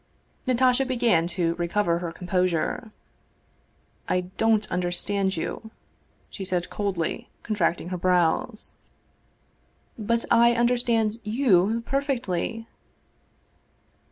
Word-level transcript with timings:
Natasha 0.47 0.83
began 0.83 1.27
to 1.27 1.53
recover 1.59 1.99
her 1.99 2.11
composure." 2.11 2.91
I 4.17 4.21
don't 4.39 4.67
understand 4.71 5.37
you," 5.37 5.69
she 6.31 6.43
said 6.43 6.71
coldly, 6.71 7.29
contracting 7.43 7.89
her 7.89 7.99
brows." 7.99 8.71
But 10.09 10.25
I 10.31 10.53
understand 10.55 11.17
you 11.23 11.81
perfectly." 11.85 12.67